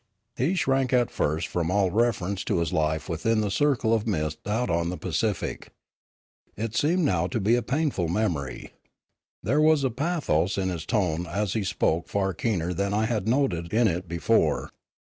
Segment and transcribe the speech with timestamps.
[0.35, 4.39] He shrank at first from all reference to his life within the circle of mist
[4.47, 5.69] out on the Pacific.
[6.57, 8.73] It seemed now to be a painful memory.
[9.43, 13.27] There was a pathos in his tone as he spoke far keener than I had
[13.27, 14.71] noted in it be fore.